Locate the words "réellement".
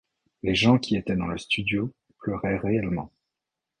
2.57-3.11